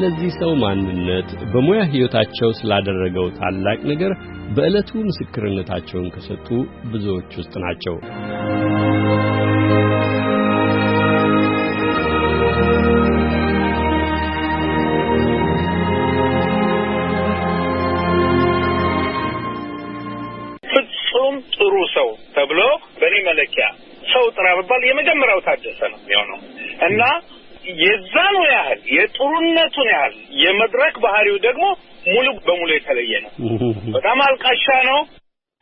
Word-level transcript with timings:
ስለዚህ 0.00 0.32
ሰው 0.34 0.50
ማንነት 0.60 1.30
በሙያ 1.52 1.80
ሕይወታቸው 1.92 2.50
ስላደረገው 2.58 3.26
ታላቅ 3.38 3.78
ነገር 3.84 4.12
በዕለቱ 4.56 4.90
ምስክርነታቸውን 5.08 6.06
ከሰጡ 6.14 6.46
ብዙዎች 6.92 7.32
ውስጥ 7.40 7.54
ናቸው። 7.64 7.96
የዛኑ 27.78 28.36
ያህል 28.50 28.80
የጥሩነቱን 28.94 29.88
ያህል 29.92 30.14
የመድረክ 30.42 30.94
ባህሪው 31.04 31.36
ደግሞ 31.46 31.64
ሙሉ 32.08 32.26
በሙሉ 32.46 32.70
የተለየ 32.74 33.14
ነው። 33.24 33.32
በጣም 33.96 34.18
አልቃሻ 34.26 34.66
ነው። 34.90 35.00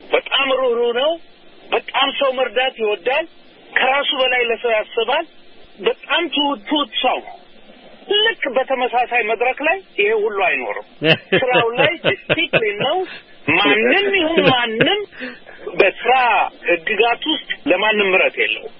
በጣም 0.01 0.47
ሩህሩህ 0.59 0.91
ነው። 0.99 1.11
በጣም 1.65 2.07
ሰው 2.19 2.29
መርዳት 2.37 2.75
ይወዳል። 2.83 3.25
ከራሱ 3.71 4.09
በላይ 4.21 4.43
ለሰው 4.49 4.71
ያስባል። 4.75 5.25
በጣም 5.79 6.23
ትሁት 6.35 6.61
ትሁት 6.69 6.91
ሰው 7.01 7.17
ነው። 7.25 7.35
ልክ 8.17 8.43
በተመሳሳይ 8.55 9.21
መድረክ 9.29 9.57
ላይ 9.67 9.77
ይሄ 9.97 10.11
ሁሉ 10.23 10.37
አይኖርም። 10.47 10.87
ስራው 11.35 11.69
ላይ 11.79 11.93
ዲሲፕሊን 12.05 12.77
ነው። 12.83 12.97
ማንም 13.57 14.07
ይሁን 14.19 14.39
ማንም 14.49 15.01
በስራ 15.79 16.13
ህግጋት 16.69 17.23
ውስጥ 17.31 17.49
ለማንም 17.67 18.09
ምረት 18.13 18.37
የለውም። 18.41 18.73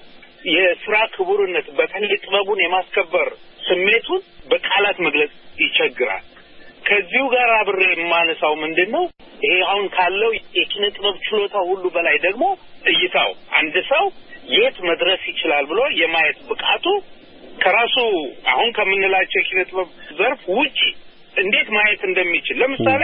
የስራ 0.51 0.95
ክቡርነት 1.13 1.67
በተለይ 1.77 2.13
ጥበቡን 2.23 2.59
የማስከበር 2.63 3.29
ስሜቱን 3.63 4.21
በቃላት 4.51 4.97
መግለጽ 5.05 5.31
ይቸግራል። 5.63 6.23
ከዚሁ 6.85 7.23
ጋር 7.33 7.49
አብሬ 7.55 7.81
የማነሳው 7.93 8.53
ምንድን 8.61 8.89
ነው 8.95 9.05
ይሄ 9.41 9.55
አሁን 9.71 9.85
ካለው 9.95 10.29
የኪነ 10.59 10.85
ጥበብ 10.95 11.15
ችሎታ 11.25 11.55
ሁሉ 11.69 11.83
በላይ 11.95 12.15
ደግሞ 12.25 12.43
እይታው 12.91 13.31
አንድ 13.59 13.75
ሰው 13.91 14.05
የት 14.53 14.77
መድረስ 14.89 15.21
ይችላል 15.31 15.65
ብሎ 15.71 15.79
የማየት 16.01 16.37
ብቃቱ 16.49 16.85
ከራሱ 17.61 17.97
አሁን 18.51 18.69
ከምንላቸው 18.77 19.39
የኪነ 19.41 19.61
ጥበብ 19.69 19.89
ዘርፍ 20.19 20.41
ውጪ 20.59 20.79
እንዴት 21.35 21.67
ማየት 21.75 22.01
እንደሚችል 22.09 22.57
ለምሳሌ 22.61 23.03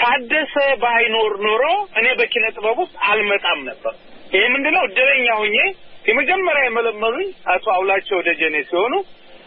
ታደሰ 0.00 0.54
ባይኖር 0.82 1.32
ኖሮ 1.46 1.62
እኔ 2.00 2.06
በኪነ 2.20 2.46
ጥበብ 2.56 2.78
ውስጥ 2.82 2.96
አልመጣም 3.08 3.60
ነበር። 3.70 3.94
ይሄ 4.32 4.42
ምንድነው 4.54 4.84
እድለኛ 4.88 5.26
ሆኜ 5.40 5.56
የመጀመሪያ 6.04 6.62
የመለመሉኝ 6.66 7.28
አቶ 7.54 7.66
አውላቸው 7.74 8.18
ደጀኔ 8.28 8.56
ሲሆኑ 8.68 8.94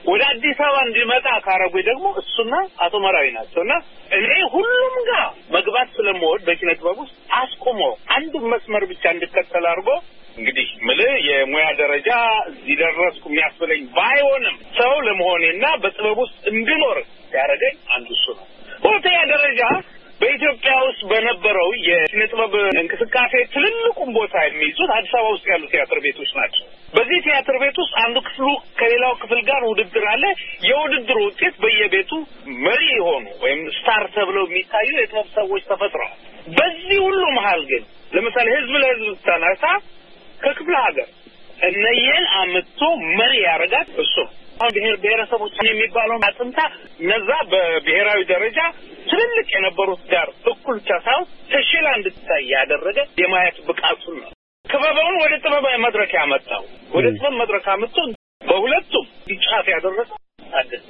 ወደ 0.03 0.21
አዲስ 0.31 0.57
አበባ 0.63 0.77
እንዲመጣ 0.85 1.27
ካረጉኝ 1.45 1.83
ደግሞ 1.89 2.07
እሱና 2.21 2.53
አቶ 2.85 2.95
መራዊ 3.03 3.27
ናቸው 3.35 3.61
እና 3.65 3.73
እኔ 4.17 4.25
ሁሉም 4.55 4.95
ጋር 5.09 5.23
መግባት 5.55 5.89
ስለምወድ 5.97 6.41
በኪነ 6.47 6.71
ጥበብ 6.79 6.97
ውስጥ 7.03 7.13
አስቁሞ 7.39 7.81
አንድ 8.15 8.33
መስመር 8.53 8.85
ብቻ 8.91 9.03
እንድከተል 9.15 9.67
አድርጎ 9.71 9.89
እንግዲህ 10.37 10.67
ምልህ 10.87 11.15
የሙያ 11.27 11.65
ደረጃ 11.81 12.09
እዚህ 12.51 12.75
ደረስኩ 12.79 13.25
የሚያስብለኝ 13.29 13.81
ባይሆንም 13.97 14.55
ሰው 14.79 14.93
ለመሆኔና 15.07 15.65
በጥበብ 15.83 16.19
ውስጥ 16.23 16.37
እንድኖር 16.53 16.99
ያደረገኝ 17.35 17.75
አንዱ 17.95 18.09
እሱ 18.17 18.25
ነው። 18.39 18.47
ሁለተኛ 18.85 19.17
ደረጃ 19.33 19.61
በኢትዮጵያ 20.21 20.73
ውስጥ 20.87 20.92
በነበረው 21.03 21.69
የኪነ 21.87 22.23
ጥበብ 22.31 22.53
እንቅስቃሴ 22.81 23.33
ትልልቁን 23.53 24.09
ቦታ 24.17 24.35
የሚይዙት 24.45 24.91
አዲስ 24.95 25.13
አበባ 25.13 25.31
ውስጥ 25.33 25.45
ያሉ 25.51 25.63
ቲያትር 25.71 25.99
ቤቶች 26.05 26.31
ናቸው። 26.39 26.63
በዚህ 26.93 27.19
ቲያትር 27.25 27.57
ቤት 27.63 27.77
ውስጥ 27.83 27.95
አንዱ 28.03 28.17
ክፍሉ 28.27 28.47
ከሌላው 28.79 29.13
ክፍል 29.21 29.39
ጋር 29.49 29.61
ውድድር 29.69 30.05
አለ። 30.11 30.23
የውድድሩ 30.67 31.17
ውጤት 31.25 31.55
በየቤቱ 31.63 32.11
መሪ 32.65 32.83
የሆኑ 32.93 33.25
ወይም 33.43 33.61
ስታር 33.77 34.05
ተብለው 34.15 34.45
የሚታዩ 34.47 34.89
የጥበብ 34.97 35.27
ሰዎች 35.37 35.63
ተፈጥረዋል። 35.71 36.15
በዚህ 36.57 36.97
ሁሉ 37.07 37.21
መሀል 37.37 37.61
ግን 37.65 37.83
ለምሳሌ 38.13 38.47
ህዝብ 38.57 38.73
ለህዝብ 38.83 39.09
ስታነሳ 39.15 39.65
ከክፍለ 40.39 40.75
ሀገር 40.85 41.09
እነየን 41.67 42.25
አምጥቶ 42.37 42.81
መሪ 43.19 43.33
ያደረጋት 43.43 43.89
እሱ 44.03 44.15
ነው። 44.23 44.31
ብሔር 44.69 44.95
ብሔረሰቦች 45.03 45.55
የሚባለውን 45.67 46.25
አጥንታ 46.27 46.59
እነዛ 47.01 47.29
በብሔራዊ 47.51 48.21
ደረጃ 48.31 48.59
ትልልቅ 49.09 49.47
የነበሩት 49.55 50.03
ጋር 50.11 50.27
እኩል 50.51 50.77
ብቻ 50.79 50.91
ሳይሆን 51.05 51.25
ተሽላ 51.51 51.87
እንድትታይ 51.97 52.43
ያደረገ 52.53 52.99
የማየት 53.21 53.57
ብቃቱን 53.67 54.17
ነው። 54.21 54.31
ክበበውን 54.65 55.15
ወደ 55.23 55.33
ጥበብ 55.43 55.65
መድረክ 55.85 56.11
ያመጣው 56.19 56.63
ወደ 56.91 57.05
ጥበብ 57.15 57.33
መድረክ 57.41 57.65
አምጥቶ 57.73 57.97
በሁለቱም 58.47 59.07
ጫፍ 59.45 59.67
ያደረሰው 59.73 60.17
ታደሰ 60.53 60.87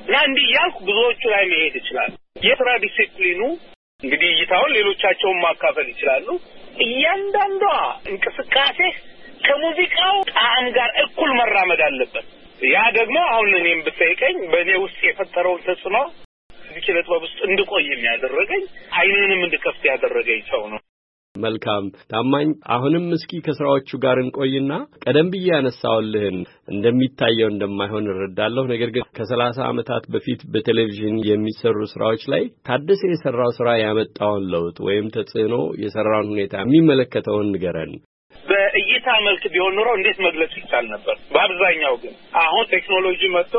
እና 0.00 0.14
እንዲህ 0.26 0.44
እያልኩ 0.48 0.76
ብዙዎቹ 0.88 1.22
ላይ 1.34 1.44
መሄድ 1.52 1.74
ይችላል። 1.80 2.12
የስራ 2.46 2.70
ዲሲፕሊኑ 2.82 3.40
እንግዲህ 4.02 4.30
እይታውን 4.32 4.74
ሌሎቻቸውን 4.76 5.38
ማካፈል 5.44 5.86
ይችላሉ። 5.92 6.26
እያንዳንዷ 6.84 7.64
እንቅስቃሴ 8.10 8.78
ከሙዚቃው 9.44 10.16
ጣዕም 10.32 10.66
ጋር 10.76 10.90
እኩል 11.04 11.30
መራመድ 11.38 11.80
አለበት። 11.86 12.26
ያ 12.68 12.82
ደግሞ 12.96 13.16
አሁን 13.30 13.50
እኔም 13.58 13.80
ብጠይቀኝ 13.86 14.36
በእኔ 14.52 14.70
ውስጥ 14.82 14.98
የፈጠረውን 15.06 15.64
ተጽዕኖ 15.66 15.96
ኪነ 16.78 16.98
ጥበብ 17.04 17.22
ውስጥ 17.26 17.38
እንድቆይም 17.46 18.02
ያደረገኝ 18.08 18.62
አይኔንም 18.98 19.44
እንድከፍት 19.46 19.82
ያደረገኝ 19.90 20.40
ሰው 20.50 20.62
ነው። 20.72 20.80
መልካም 21.34 21.84
ታማኝ፣ 22.10 22.48
አሁንም 22.74 23.06
እስኪ 23.16 23.40
ከስራዎቹ 23.46 23.98
ጋር 24.04 24.16
እንቆይና 24.22 24.72
ቀደም 25.04 25.28
ብዬ 25.32 25.46
ያነሳውልህን 25.50 26.36
እንደሚታየው 26.68 27.48
እንደማይሆን 27.50 28.10
እረዳለሁ። 28.12 28.64
ነገር 28.72 28.90
ግን 28.96 29.06
ከሰላሳ 29.18 29.58
ዓመታት 29.70 30.04
በፊት 30.14 30.42
በቴሌቪዥን 30.52 31.16
የሚሰሩ 31.30 31.78
ስራዎች 31.94 32.24
ላይ 32.34 32.44
ታደሰ 32.68 33.02
የሰራው 33.12 33.52
ስራ 33.58 33.68
ያመጣውን 33.82 34.46
ለውጥ 34.54 34.76
ወይም 34.88 35.08
ተጽዕኖ 35.16 35.56
የሰራውን 35.84 36.30
ሁኔታ 36.34 36.54
የሚመለከተውን 36.64 37.50
ንገረን። 37.54 37.94
በእይታ 38.74 39.08
መልክ 39.26 39.42
ቢሆን 39.52 39.74
ኖሮ 39.78 39.88
እንዴት 39.96 40.18
መግለጽ 40.24 40.52
ይቻል 40.60 40.86
ነበር። 40.92 41.16
በአብዛኛው 41.34 41.94
ግን 42.02 42.14
አሁን 42.40 42.64
ቴክኖሎጂ 42.72 43.20
መጥቶ 43.34 43.54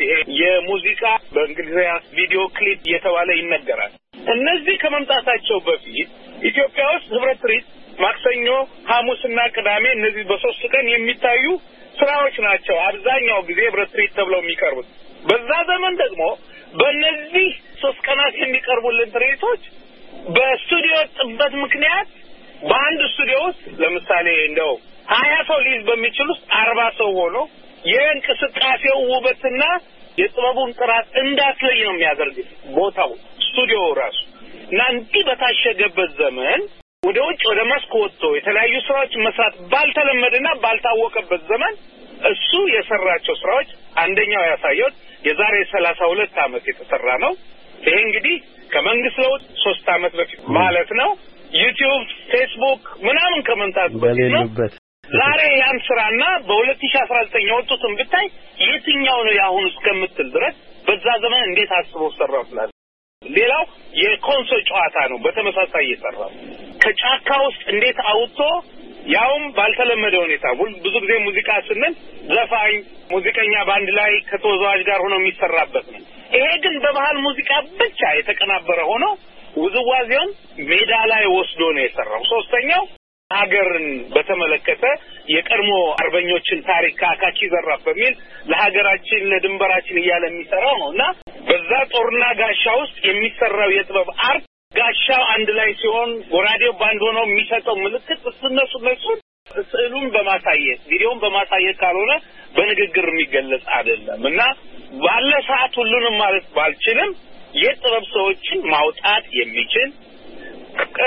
ይሄ 0.00 0.12
የሙዚቃ 0.38 1.02
በእንግሊዝኛ 1.34 1.84
ቪዲዮ 2.16 2.40
ክሊፕ 2.56 2.80
እየተባለ 2.88 3.28
ይነገራል። 3.38 3.92
እነዚህ 4.34 4.76
ከመምጣታቸው 4.82 5.58
በፊት 5.66 6.08
ኢትዮጵያ 6.42 6.84
ውስጥ 6.94 7.08
ህብረት 7.14 7.38
ትርኢት 7.42 7.66
ማክሰኞ፣ 7.98 8.48
ሐሙስና 8.90 9.38
ቅዳሜ 9.54 9.84
እነዚህ 9.92 10.24
በሶስት 10.30 10.62
ቀን 10.72 10.86
የሚታዩ 10.92 11.44
ስራዎች 11.94 12.36
ናቸው። 12.46 12.76
አብዛኛው 12.88 13.40
ጊዜ 13.48 13.60
ህብረት 13.68 13.90
ትርኢት 13.94 14.12
ተብለው 14.18 14.42
የሚቀርቡት 14.42 14.88
በዛ 15.22 15.50
ዘመን 15.70 15.94
ደግሞ 16.02 16.22
በእነዚህ 16.74 17.48
ሶስት 17.82 18.00
ቀናት 18.08 18.34
የሚቀርቡልን 18.42 19.12
ትርኢቶች 19.14 19.62
በስቱዲዮ 20.36 20.94
ጥበት 21.16 21.52
ምክንያት 21.64 22.08
በአንድ 22.62 23.00
ስቱዲዮ 23.12 23.38
ውስጥ 23.46 23.64
ለምሳሌ 23.82 24.28
እንደው 24.46 24.72
ሀያ 25.12 25.34
ሰው 25.48 25.58
ሊይዝ 25.66 25.82
በሚችል 25.88 26.28
ውስጥ 26.32 26.44
አርባ 26.60 26.80
ሰው 27.00 27.10
ሆኖ 27.18 27.36
የእንቅስቃሴው 27.90 28.98
ውበትና 29.10 29.62
የጥበቡን 30.18 30.70
ጥራት 30.78 31.08
እንዳትለይ 31.22 31.78
ነው 31.80 31.92
የሚያደርግ 31.94 32.36
ቦታው 32.76 33.10
ስቱዲዮ 33.46 33.80
ራሱ 34.00 34.18
እና 34.70 34.80
እንዲህ 34.92 35.22
በታሸገበት 35.28 36.10
ዘመን 36.20 36.60
ወደ 37.02 37.18
ውጭ 37.26 37.42
ወደ 37.50 37.60
መስክ 37.72 37.92
ወጥቶ 38.02 38.22
የተለያዩ 38.36 38.76
ስራዎችን 38.86 39.24
መስራት 39.26 39.56
ባልተለመደና 39.72 40.48
ባልታወቀበት 40.62 41.42
ዘመን 41.50 41.74
እሱ 42.30 42.50
የሰራቸው 42.74 43.34
ስራዎች 43.42 43.68
አንደኛው 44.02 44.44
ያሳየው 44.50 44.90
የዛሬ 45.24 45.56
ሰላሳ 45.72 46.00
ሁለት 46.12 46.36
ዓመት 46.44 46.64
የተሰራ 46.70 47.08
ነው። 47.24 47.32
ይሄ 47.80 47.96
እንግዲህ 48.06 48.36
ከመንግስት 48.70 49.18
ለውጥ 49.24 49.42
ሶስት 49.64 49.86
ዓመት 49.94 50.12
በፊት 50.20 50.40
ማለት 50.58 50.90
ነው። 51.00 51.10
ዩቲዩብ፣ 51.56 52.02
ፌስቡክ 52.30 52.82
ምናምን 53.06 53.40
ከመምጣቱ 53.42 53.92
በፊት 54.02 54.30
ነው። 54.34 54.44
ዛሬ 55.14 55.40
ያን 55.56 55.76
ስራና 55.86 56.22
በሁለት 56.46 56.80
ሺህ 56.84 56.94
አስራ 57.02 57.18
ዘጠኝ 57.26 57.44
የወጡትን 57.48 57.92
ብታይ 57.98 58.26
የትኛው 58.64 59.18
ነው 59.26 59.34
የአሁኑ 59.36 59.64
እስከምትል 59.70 60.28
ድረስ 60.36 60.56
በዛ 60.86 61.06
ዘመን 61.22 61.42
እንዴት 61.48 61.70
አስቦ 61.78 62.08
ሰራው 62.16 62.42
ስላለ 62.48 62.70
ሌላው 63.22 63.62
የኮንሶ 64.00 64.50
ጨዋታ 64.68 64.96
ነው። 65.12 65.18
በተመሳሳይ 65.24 65.84
እየሰራው 65.86 66.32
ከጫካ 66.82 67.28
ውስጥ 67.46 67.62
እንዴት 67.72 68.00
አውጥቶ 68.10 68.40
ያውም 69.14 69.44
ባልተለመደ 69.56 70.14
ሁኔታ 70.24 70.46
ብዙ 70.82 70.94
ጊዜ 70.96 71.12
ሙዚቃ 71.26 71.50
ስንል 71.66 71.94
ዘፋኝ 72.32 72.76
ሙዚቀኛ 73.12 73.54
በአንድ 73.68 73.90
ላይ 73.98 74.12
ከተወዛዋዥ 74.30 74.80
ጋር 74.88 74.98
ሆኖ 75.04 75.14
የሚሰራበት 75.20 75.86
ነው። 75.94 76.02
ይሄ 76.32 76.46
ግን 76.64 76.76
በባህል 76.84 77.18
ሙዚቃ 77.26 77.50
ብቻ 77.80 78.00
የተቀናበረ 78.18 78.80
ሆኖ 78.90 79.04
ውዝዋዜውን 79.56 80.30
ሜዳ 80.70 80.92
ላይ 81.12 81.24
ወስዶ 81.34 81.60
ነው 81.74 81.82
የሰራው። 81.84 82.22
ሶስተኛው 82.32 82.82
ሀገርን 83.30 83.86
በተመለከተ 84.14 84.82
የቀድሞ 85.34 85.70
አርበኞችን 86.00 86.58
ታሪክ 86.68 86.92
ከአካኪ 87.00 87.38
ዘራፍ 87.52 87.80
በሚል 87.86 88.12
ለሀገራችን 88.50 89.22
ለድንበራችን 89.32 90.00
እያለ 90.02 90.24
የሚሰራው 90.28 90.76
ነው 90.82 90.90
እና 90.94 91.04
በዛ 91.48 91.70
ጦርና 91.94 92.24
ጋሻ 92.40 92.64
ውስጥ 92.82 92.98
የሚሰራው 93.08 93.72
የጥበብ 93.76 94.10
art 94.28 94.44
ጋሻው 94.74 95.22
አንድ 95.34 95.48
ላይ 95.58 95.70
ሲሆን 95.80 96.10
ጎራዴው 96.30 96.72
ባንድ 96.80 97.02
ሆነው 97.08 97.24
የሚሰጠው 97.28 97.76
ምልክት 97.84 98.20
እነሱ 98.50 98.72
እነሱን 98.82 99.18
ስዕሉን 99.70 100.06
በማሳየት 100.14 100.80
ቪዲዮን 100.90 101.18
በማሳየት 101.22 101.76
ካልሆነ 101.82 102.12
በንግግር 102.56 103.06
የሚገለጽ 103.10 103.64
አይደለም 103.76 104.22
እና 104.30 104.40
ባለ 105.04 105.30
ሰዓት 105.48 105.74
ሁሉንም 105.80 106.14
ማለት 106.22 106.46
ባልችልም 106.56 107.10
የጥበብ 107.60 108.04
ሰዎችን 108.14 108.60
ማውጣት 108.72 109.24
የሚችል 109.38 109.90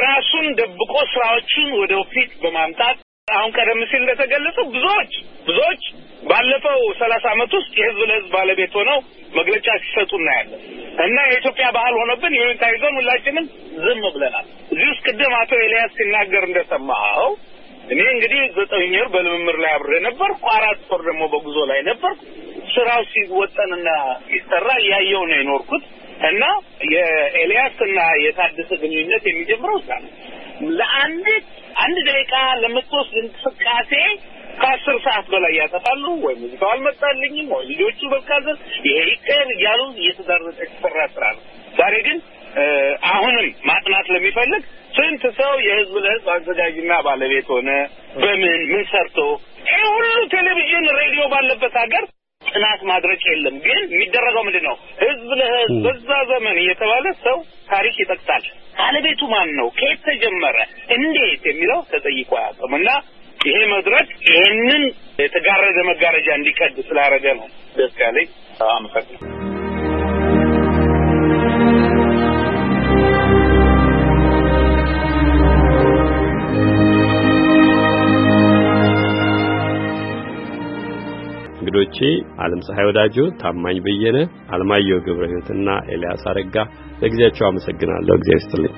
ራሱን 0.03 0.47
ደብቆ 0.59 0.93
ስራዎችን 1.13 1.67
ወደፊት 1.81 2.31
በማምጣት 2.43 2.97
አሁን 3.33 3.51
ቀደም 3.57 3.79
ሲል 3.89 4.01
እንደተገለጸው 4.01 4.65
ብዙዎች 4.75 5.11
ብዙዎች 5.47 5.83
ባለፈው 6.29 6.79
ሰላሳ 7.01 7.25
ዓመት 7.33 7.51
ውስጥ 7.57 7.73
የህዝብ 7.79 8.01
ለህዝብ 8.09 8.31
ባለቤት 8.35 8.73
ሆነው 8.79 8.97
መግለጫ 9.35 9.67
ሲሰጡ 9.83 10.11
እናያለን 10.19 10.61
እና 11.05 11.17
የኢትዮጵያ 11.27 11.67
ባህል 11.75 11.93
ሆነብን 11.99 12.33
ይዞን 12.37 12.97
ሁላችንም 12.99 13.45
ዝም 13.83 14.01
ብለናል። 14.15 14.47
እዚህ 14.73 14.87
ውስጥ 14.91 15.03
ቅድም 15.07 15.35
አቶ 15.39 15.51
ኤልያስ 15.65 15.93
ሲናገር 15.99 16.45
እንደሰማኸው 16.49 17.29
እኔ 17.93 18.01
እንግዲህ 18.13 18.41
ዘጠኝ 18.57 18.91
ወር 18.97 19.07
በልምምር 19.13 19.57
ላይ 19.63 19.71
አብሬ 19.77 19.93
ነበርኩ። 20.07 20.43
አራት 20.57 20.81
ወር 20.91 21.01
ደግሞ 21.07 21.23
በጉዞ 21.31 21.57
ላይ 21.71 21.79
ነበርኩ። 21.89 22.19
ስራው 22.73 23.03
ሲወጠንና 23.13 23.87
ሲሰራ 24.27 24.67
እያየው 24.83 25.23
ነው 25.29 25.37
የኖርኩት 25.39 25.85
እና 26.27 26.43
የኤልያስ 26.93 27.77
እና 27.85 27.99
የታደሰ 28.23 28.69
ግንኙነት 28.81 29.23
የሚጀምረው 29.29 29.77
እዛ 29.81 29.89
ነው። 30.03 30.11
ለአንዲት 30.79 31.45
አንድ 31.83 31.97
ደቂቃ 32.07 32.33
ለምትወስድ 32.61 33.15
እንቅስቃሴ 33.21 33.91
ከአስር 34.61 34.97
ሰዓት 35.05 35.25
በላይ 35.33 35.53
ያጠፋሉ። 35.59 36.05
ወይ 36.25 36.35
ሙዚቃው 36.41 36.69
አልመጣልኝም፣ 36.71 37.47
ወይ 37.53 37.63
ልጆቹ 37.71 37.99
በቃ 38.15 38.29
ይሄ 38.87 38.97
ይቀር 39.11 39.47
እያሉ 39.55 39.81
እየተዳረጠ 40.01 40.57
የተሰራ 40.65 41.05
ስራ 41.15 41.25
ነው። 41.35 41.43
ዛሬ 41.79 41.95
ግን 42.07 42.19
አሁንም 43.09 43.47
ማጥናት 43.69 44.07
ለሚፈልግ 44.13 44.63
ስንት 44.95 45.23
ሰው 45.39 45.51
የህዝብ 45.65 45.95
ለህዝብ 46.05 46.27
አዘጋጅና 46.35 46.93
ባለቤት 47.07 47.47
ሆነ? 47.53 47.69
በምን 48.15 48.61
ምን 48.71 48.83
ሰርቶ? 48.91 49.17
ይህ 49.69 49.83
ሁሉ 49.89 50.07
ቴሌቪዥን፣ 50.33 50.85
ሬዲዮ 51.01 51.23
ባለበት 51.33 51.75
ሀገር 51.81 52.05
ጥናት 52.51 52.81
ማድረግ 52.89 53.21
የለም። 53.27 53.55
ግን 53.65 53.79
የሚደረገው 53.93 54.43
ምንድን 54.47 54.65
ነው? 54.67 54.75
ህዝብ 55.01 55.29
ለህዝብ 55.39 55.77
በዛ 55.85 56.09
ዘመን 56.31 56.57
እየተባለ 56.63 57.05
ሰው 57.25 57.37
ታሪክ 57.69 57.95
ይጠቅሳል። 58.01 58.45
ባለቤቱ 58.79 59.21
ማን 59.31 59.49
ነው? 59.59 59.69
ከየት 59.77 60.01
ተጀመረ? 60.07 60.57
እንዴት 60.97 61.43
የሚለው 61.49 61.79
ተጠይቆ 61.91 62.31
አያውቅም 62.41 62.75
እና 62.79 62.89
ይሄ 63.39 63.57
መድረክ 63.73 64.07
ይህንን 64.29 64.83
የተጋረደ 65.19 65.79
መጋረጃ 65.89 66.27
እንዲቀድ 66.39 66.75
ስላደረገ 66.89 67.25
ነው 67.39 67.47
ደስ 67.77 67.95
ያለኝ። 68.03 68.29
አመሰግናለሁ። 68.69 69.58
እንግዶቼ 81.69 81.97
አለም 82.43 82.61
ፀሐይ 82.67 82.85
ወዳጆ፣ 82.87 83.15
ታማኝ 83.41 83.77
በየነ፣ 83.85 84.17
አለማየሁ 84.53 84.97
ገብረ 85.05 85.23
ህይወትና 85.31 85.67
ኤልያስ 85.93 86.23
አረጋ 86.31 86.55
ለጊዜያቸው 87.01 87.45
አመሰግናለሁ። 87.49 88.13
እግዚአብሔር 88.17 88.39
ይስጥልኝ። 88.39 88.73